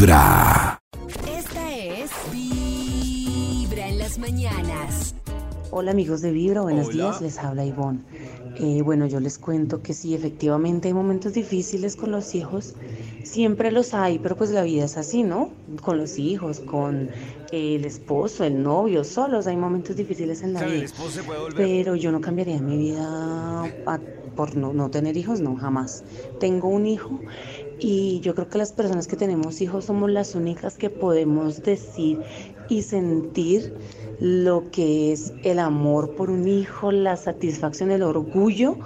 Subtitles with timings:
[0.00, 0.78] Vibra.
[1.36, 5.16] Esta es Vibra en las mañanas.
[5.72, 6.94] Hola amigos de Vibra, buenos Hola.
[6.94, 7.98] días, les habla Ivonne.
[8.60, 12.74] Eh, bueno, yo les cuento que sí, efectivamente hay momentos difíciles con los hijos,
[13.24, 15.50] siempre los hay, pero pues la vida es así, ¿no?
[15.82, 17.10] Con los hijos, con
[17.50, 20.90] el esposo, el novio, solos hay momentos difíciles en la Claro, vida.
[21.56, 23.98] Pero yo no cambiaría mi vida a-
[24.36, 26.04] por no, no tener hijos, no, jamás.
[26.38, 27.18] Tengo un hijo
[27.80, 32.20] y yo creo que las personas que tenemos hijos somos las únicas que podemos decir
[32.68, 33.74] y sentir
[34.20, 38.76] lo que es el amor por un hijo, la satisfacción, el orgullo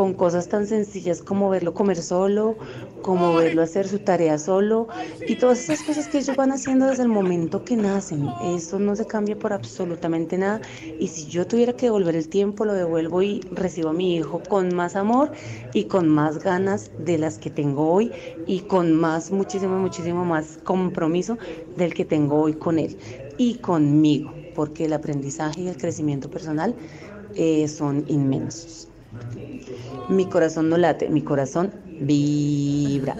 [0.00, 2.56] con cosas tan sencillas como verlo comer solo,
[3.02, 4.88] como verlo hacer su tarea solo
[5.28, 8.26] y todas esas cosas que ellos van haciendo desde el momento que nacen.
[8.56, 10.62] Eso no se cambia por absolutamente nada
[10.98, 14.40] y si yo tuviera que devolver el tiempo lo devuelvo y recibo a mi hijo
[14.48, 15.32] con más amor
[15.74, 18.10] y con más ganas de las que tengo hoy
[18.46, 21.36] y con más, muchísimo, muchísimo más compromiso
[21.76, 22.96] del que tengo hoy con él
[23.36, 26.74] y conmigo, porque el aprendizaje y el crecimiento personal
[27.34, 28.89] eh, son inmensos.
[30.08, 33.16] Mi corazón no late, mi corazón vibra.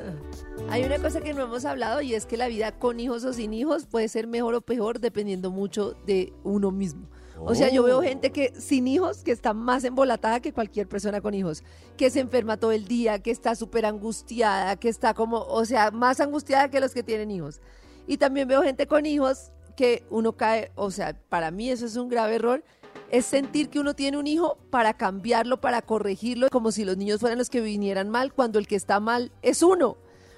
[0.68, 3.32] Hay una cosa que no hemos hablado y es que la vida con hijos o
[3.32, 7.08] sin hijos puede ser mejor o peor dependiendo mucho de uno mismo.
[7.42, 11.20] O sea, yo veo gente que sin hijos que está más embolatada que cualquier persona
[11.20, 11.64] con hijos,
[11.96, 15.90] que se enferma todo el día, que está súper angustiada, que está como, o sea,
[15.90, 17.60] más angustiada que los que tienen hijos.
[18.06, 21.96] Y también veo gente con hijos que uno cae, o sea, para mí eso es
[21.96, 22.62] un grave error,
[23.10, 27.20] es sentir que uno tiene un hijo para cambiarlo, para corregirlo, como si los niños
[27.20, 29.96] fueran los que vinieran mal, cuando el que está mal es uno.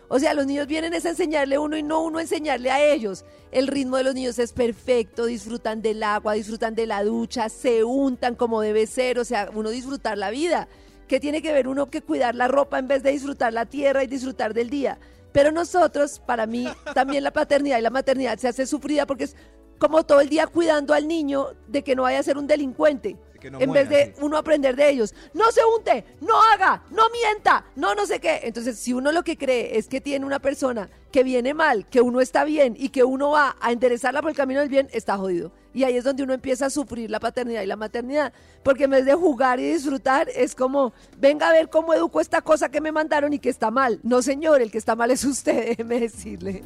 [0.09, 2.71] O sea, los niños vienen es a enseñarle a uno y no uno a enseñarle
[2.71, 3.25] a ellos.
[3.51, 7.83] El ritmo de los niños es perfecto, disfrutan del agua, disfrutan de la ducha, se
[7.85, 10.69] untan como debe ser, o sea, uno disfrutar la vida.
[11.09, 14.05] ¿Qué tiene que ver uno que cuidar la ropa en vez de disfrutar la tierra
[14.05, 14.99] y disfrutar del día?
[15.33, 19.37] Pero nosotros, para mí, también la paternidad y la maternidad se hace sufrida porque es
[19.83, 23.17] como todo el día cuidando al niño de que no vaya a ser un delincuente.
[23.51, 24.21] No en muera, vez de sí.
[24.25, 25.13] uno aprender de ellos.
[25.35, 28.43] No se unte, no haga, no mienta, no no sé qué.
[28.45, 32.01] Entonces, si uno lo que cree es que tiene una persona que viene mal, que
[32.01, 35.19] uno está bien y que uno va a enderezarla por el camino del bien, está
[35.19, 35.51] jodido.
[35.75, 38.33] Y ahí es donde uno empieza a sufrir la paternidad y la maternidad.
[38.63, 42.41] Porque en vez de jugar y disfrutar, es como, venga a ver cómo educo esta
[42.41, 43.99] cosa que me mandaron y que está mal.
[44.05, 46.63] No, señor, el que está mal es usted, déjeme decirle.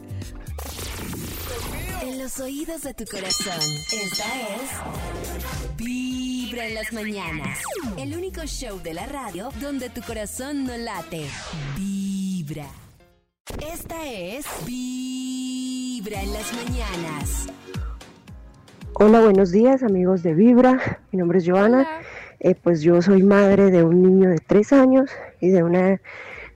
[2.06, 3.58] En los oídos de tu corazón.
[3.92, 4.24] Esta
[4.54, 7.58] es Vibra en las mañanas.
[7.98, 11.26] El único show de la radio donde tu corazón no late.
[11.76, 12.66] Vibra.
[13.72, 17.48] Esta es Vibra en las mañanas.
[18.92, 21.00] Hola, buenos días amigos de Vibra.
[21.10, 21.88] Mi nombre es Joana.
[22.38, 26.00] Eh, pues yo soy madre de un niño de tres años y de una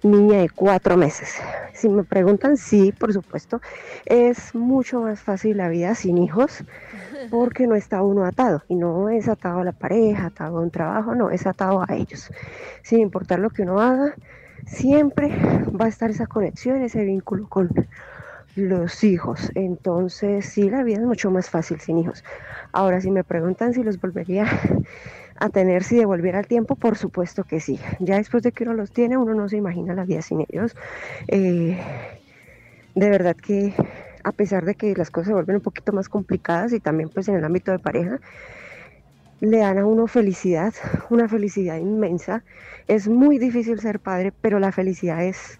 [0.03, 1.35] niña de cuatro meses.
[1.75, 3.61] Si me preguntan, sí, por supuesto,
[4.07, 6.65] es mucho más fácil la vida sin hijos
[7.31, 10.71] porque no está uno atado y no es atado a la pareja, atado a un
[10.71, 12.31] trabajo, no, es atado a ellos.
[12.83, 14.15] Sin importar lo que uno haga,
[14.67, 15.29] siempre
[15.79, 17.71] va a estar esa conexión, ese vínculo con
[18.55, 19.51] los hijos.
[19.55, 22.25] Entonces, sí, la vida es mucho más fácil sin hijos.
[22.73, 24.47] Ahora, si me preguntan si los volvería
[25.41, 27.81] a tener si devolviera el tiempo, por supuesto que sí.
[27.99, 30.75] Ya después de que uno los tiene, uno no se imagina la vida sin ellos.
[31.29, 31.79] Eh,
[32.95, 33.75] de verdad que
[34.23, 37.29] a pesar de que las cosas se vuelven un poquito más complicadas y también pues
[37.29, 38.21] en el ámbito de pareja,
[39.41, 40.75] le dan a uno felicidad,
[41.09, 42.45] una felicidad inmensa.
[42.87, 45.60] Es muy difícil ser padre, pero la felicidad es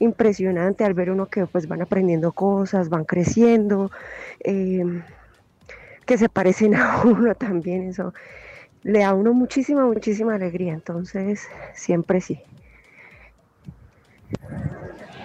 [0.00, 3.92] impresionante al ver uno que pues van aprendiendo cosas, van creciendo,
[4.42, 4.82] eh,
[6.04, 8.12] que se parecen a uno también, eso
[8.82, 12.40] le da a uno muchísima, muchísima alegría, entonces siempre sí.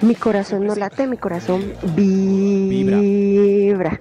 [0.02, 4.00] Mi corazón no late, mi corazón vibra.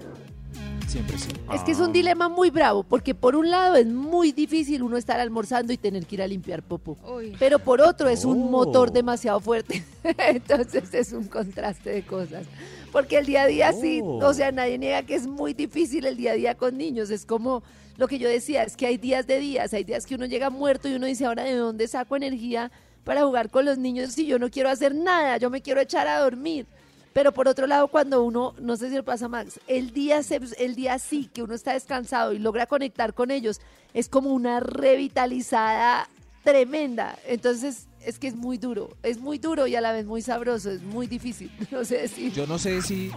[0.89, 1.34] Siempre sí.
[1.53, 4.97] Es que es un dilema muy bravo, porque por un lado es muy difícil uno
[4.97, 6.97] estar almorzando y tener que ir a limpiar popó.
[7.38, 8.49] Pero por otro es un Oh.
[8.50, 9.84] motor demasiado fuerte.
[10.28, 12.47] Entonces es un contraste de cosas.
[12.92, 14.24] Porque el día a día sí, Oh.
[14.24, 17.10] o sea, nadie niega que es muy difícil el día a día con niños.
[17.10, 17.63] Es como
[17.98, 20.51] lo que yo decía, es que hay días de días, hay días que uno llega
[20.51, 22.72] muerto y uno dice, ahora de dónde saco energía
[23.04, 26.09] para jugar con los niños si yo no quiero hacer nada, yo me quiero echar
[26.09, 26.66] a dormir.
[27.15, 30.22] Pero por otro lado, cuando uno, no sé si le pasa a Max, el día,
[30.22, 33.61] se- el día sí que uno está descansado y logra conectar con ellos,
[33.95, 36.09] es como una revitalizada
[36.43, 37.16] tremenda.
[37.27, 40.71] Entonces, es que es muy duro, es muy duro y a la vez muy sabroso,
[40.71, 42.33] es muy difícil, no sé decir.
[42.33, 43.11] Yo no sé si,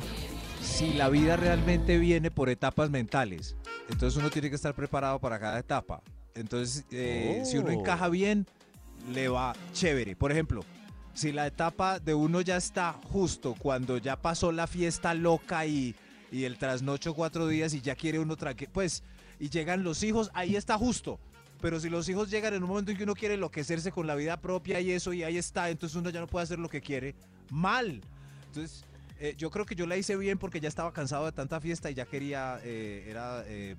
[0.61, 3.55] si la vida realmente viene por etapas mentales.
[3.89, 6.01] Entonces uno tiene que estar preparado para cada etapa.
[6.35, 7.71] Entonces, eh, si uno Oh.
[7.71, 8.45] encaja bien,
[9.11, 10.15] le va chévere.
[10.15, 10.61] Por ejemplo,
[11.17, 15.95] si la etapa de uno ya está justo cuando ya pasó la fiesta loca y,
[16.31, 19.01] y el trasnocho cuatro días y ya quiere uno tranquilo, pues,
[19.39, 21.19] y llegan los hijos, ahí está justo.
[21.59, 24.13] Pero si los hijos llegan en un momento en que uno quiere enloquecerse con la
[24.13, 26.81] vida propia y eso, y ahí está, entonces uno ya no puede hacer lo que
[26.81, 27.15] quiere,
[27.49, 27.99] mal.
[28.45, 28.85] Entonces,
[29.19, 31.89] eh, yo creo que yo la hice bien porque ya estaba cansado de tanta fiesta
[31.89, 33.75] y ya quería, eh, era eh,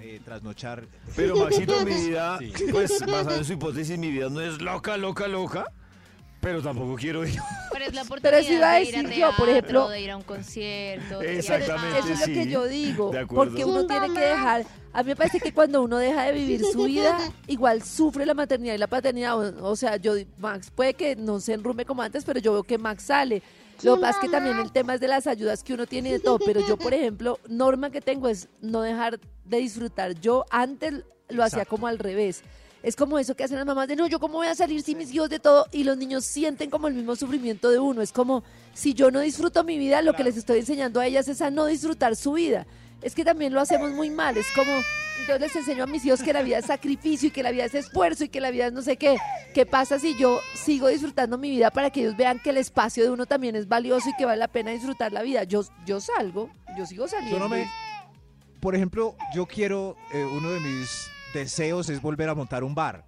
[0.00, 0.86] eh, trasnochar.
[1.14, 2.52] Pero Maxito, mi vida, Sí.
[2.70, 5.66] pues basado en su hipótesis, mi vida no es loca, loca, loca.
[6.40, 7.36] Pero tampoco quiero ir.
[7.72, 9.88] Pero es la Pero oportunidad eso iba a de ir a decir yo, por ejemplo-
[9.88, 11.18] de ir a un concierto.
[11.18, 11.98] de- Exactamente.
[11.98, 13.44] Eso es lo que yo digo, de acuerdo.
[13.50, 16.62] porque uno tiene que dejar, a mí me parece que cuando uno deja de vivir
[16.64, 17.18] su vida,
[17.48, 21.40] igual sufre la maternidad y la paternidad, o, o sea, yo, Max puede que no
[21.40, 23.42] se enrume como antes, pero yo veo que Max sale.
[23.82, 26.08] Lo que pasa es que también el tema es de las ayudas que uno tiene
[26.08, 30.14] y de todo, pero yo, por ejemplo, norma que tengo es no dejar de disfrutar.
[30.20, 31.70] Yo antes lo hacía Exacto.
[31.76, 32.42] como al revés.
[32.88, 34.96] Es como eso que hacen las mamás de no, yo cómo voy a salir sin
[34.96, 38.00] mis hijos de todo y los niños sienten como el mismo sufrimiento de uno.
[38.00, 41.28] Es como si yo no disfruto mi vida, lo que les estoy enseñando a ellas
[41.28, 42.66] es a no disfrutar su vida.
[43.02, 44.38] Es que también lo hacemos muy mal.
[44.38, 44.72] Es como,
[45.20, 47.66] entonces les enseño a mis hijos que la vida es sacrificio y que la vida
[47.66, 49.18] es esfuerzo y que la vida es no sé qué.
[49.52, 53.04] ¿Qué pasa si yo sigo disfrutando mi vida para que ellos vean que el espacio
[53.04, 55.44] de uno también es valioso y que vale la pena disfrutar la vida?
[55.44, 56.48] Yo, yo salgo,
[56.78, 57.36] yo sigo saliendo.
[57.36, 57.68] Yo no me.
[58.60, 59.94] Por ejemplo, yo quiero.
[60.14, 63.04] eh, uno de mis deseos es volver a montar un bar.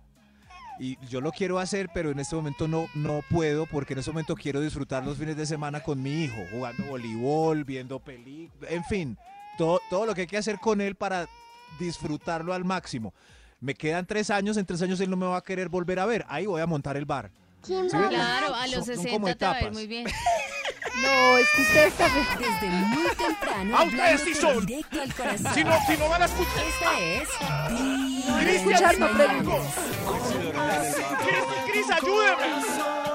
[0.79, 4.11] Y yo lo quiero hacer, pero en este momento no, no puedo, porque en este
[4.13, 8.83] momento quiero disfrutar los fines de semana con mi hijo, jugando voleibol, viendo películas, en
[8.85, 9.19] fin,
[9.59, 11.29] todo, todo lo que hay que hacer con él para
[11.79, 13.13] disfrutarlo al máximo.
[13.61, 16.07] Me quedan tres años, en tres años él no me va a querer volver a
[16.07, 16.25] ver.
[16.29, 17.31] Ahí voy a montar el bar.
[17.63, 17.75] ¿Sí?
[17.91, 19.73] Claro, a los Son- son 60 como te va a ir etapas.
[19.75, 20.07] muy bien.
[21.03, 22.27] No, es que ustedes también...
[22.39, 24.67] Desde muy temprano, Ah, ustedes sí son.
[24.67, 25.55] directo al corazón.
[25.55, 26.65] Si no, si no van a escuchar.
[26.67, 27.29] Esta es
[28.27, 29.57] En escuchar, no mañanas.
[31.71, 32.47] Cris, ayúdeme.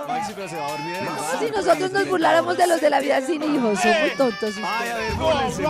[0.07, 1.39] Maxi, pero se va a dormir bar.
[1.39, 4.55] Si nosotros nos burláramos de los de la vida sin hijos, somos tontos.
[4.57, 5.69] Ay, a ver, No, bórrense, no.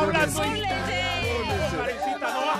[1.78, 2.56] Karencita, no va.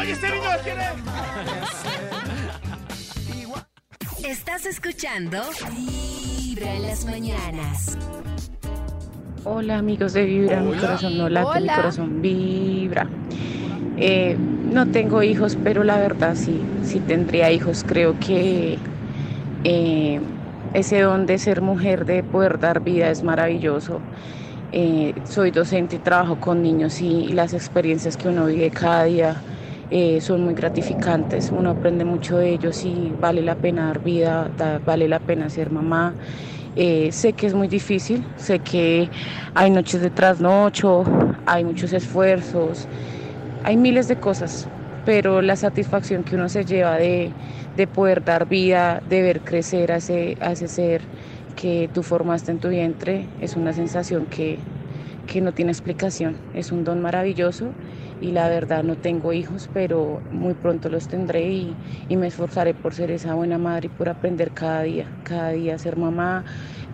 [0.00, 0.86] Oye, este niño quién es.
[4.26, 5.40] Estás escuchando
[5.70, 7.96] Vibra en las mañanas.
[9.44, 11.76] Hola amigos de Vibra, mi corazón no late, mi Hola.
[11.76, 13.06] corazón vibra.
[13.96, 17.84] Eh, no tengo hijos, pero la verdad sí, sí tendría hijos.
[17.84, 18.82] Creo que
[19.64, 20.20] eh,
[20.72, 24.06] ese don de ser mujer, de poder dar vida es maravilloso.
[24.72, 29.44] Eh, soy docente y trabajo con niños y, las experiencias que uno vive cada día
[29.90, 31.52] eh, son muy gratificantes.
[31.52, 35.50] Uno aprende mucho de ellos y vale la pena dar vida, da- vale la pena
[35.50, 36.16] ser mamá.
[37.12, 39.10] Sé que es muy difícil, sé que
[39.54, 41.04] hay noches de trasnocho,
[41.46, 42.88] hay muchos esfuerzos,
[43.66, 44.70] hay miles de cosas,
[45.04, 47.32] pero la satisfacción que uno se lleva de,
[47.76, 51.02] de poder dar vida, de ver crecer a ese, a ese ser
[51.56, 54.60] que tú formaste en tu vientre, es una sensación que,
[55.26, 57.74] que no tiene explicación, es un don maravilloso
[58.20, 61.76] y la verdad no tengo hijos, pero muy pronto los tendré y,
[62.08, 65.74] y me esforzaré por ser esa buena madre y por aprender cada día, cada día
[65.74, 66.44] a ser mamá,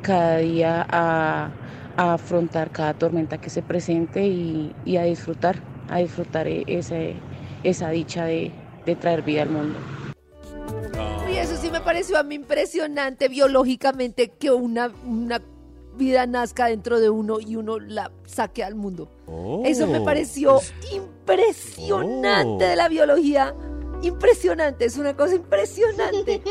[0.00, 1.58] cada día a,
[1.96, 7.14] afrontar cada tormenta que se presente y, y a disfrutar, a disfrutar e- ese,
[7.62, 8.52] esa dicha de,
[8.86, 9.78] de traer vida al mundo.
[11.32, 15.40] Y eso sí me pareció a mí impresionante biológicamente que una, una
[15.96, 19.08] vida nazca dentro de uno y uno la saque al mundo.
[19.64, 20.60] Eso me pareció
[20.92, 23.54] impresionante de la biología.
[24.02, 26.42] Impresionante, es una cosa impresionante.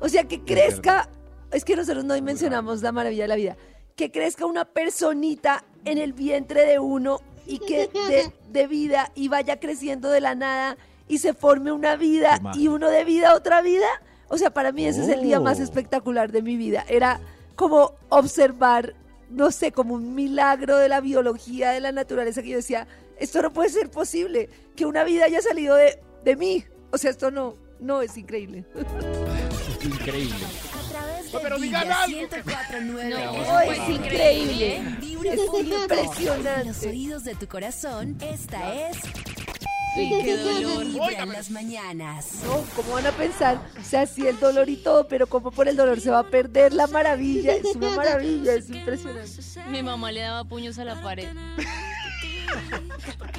[0.00, 1.08] O sea, que crezca,
[1.50, 3.56] es que nosotros no dimensionamos la maravilla de la vida,
[3.96, 9.28] que crezca una personita en el vientre de uno y que de, de vida y
[9.28, 10.76] vaya creciendo de la nada
[11.08, 13.88] y se forme una vida y uno de vida otra vida.
[14.28, 15.62] O sea, para mí ese es el día más Oh.
[15.64, 16.84] espectacular de mi vida.
[16.88, 17.20] Era
[17.56, 18.94] como observar,
[19.28, 22.86] no sé, como un milagro de la biología, de la naturaleza, que yo decía,
[23.18, 26.64] esto no puede ser posible, que una vida haya salido de, de mí.
[26.92, 28.64] O sea, esto no, no es increíble.
[29.82, 30.46] Increíble.
[31.42, 32.18] Pero digan algo.
[32.18, 34.82] 104.9 No, es increíble.
[35.00, 36.60] Vibra Es impresionante.
[36.60, 38.98] En los oídos de tu corazón, esta es
[39.94, 40.86] Qué dolor.
[40.86, 42.42] Vibra en las mañanas.
[42.44, 43.60] No, ¿cómo van a pensar?
[43.78, 46.28] O sea, sí el dolor y todo, pero como por el dolor se va a
[46.28, 47.54] perder la maravilla.
[47.54, 49.30] Es una maravilla, es impresionante.
[49.68, 51.28] Mi mamá le daba puños a la pared.